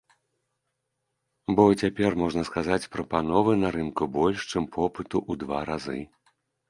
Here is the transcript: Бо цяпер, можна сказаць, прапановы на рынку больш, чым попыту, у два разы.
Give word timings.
Бо 1.59 1.65
цяпер, 1.81 2.11
можна 2.23 2.43
сказаць, 2.49 2.81
прапановы 2.95 3.51
на 3.65 3.69
рынку 3.79 4.03
больш, 4.17 4.39
чым 4.55 4.63
попыту, 4.79 5.23
у 5.35 5.37
два 5.45 5.59
разы. 5.73 6.01